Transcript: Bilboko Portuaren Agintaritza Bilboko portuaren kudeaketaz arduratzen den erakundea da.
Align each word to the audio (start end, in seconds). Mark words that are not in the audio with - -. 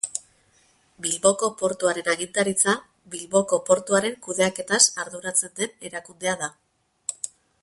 Bilboko 1.05 1.49
Portuaren 1.59 2.09
Agintaritza 2.13 2.75
Bilboko 3.17 3.61
portuaren 3.69 4.19
kudeaketaz 4.29 4.83
arduratzen 5.05 5.57
den 5.63 5.89
erakundea 5.93 6.39
da. 6.47 6.55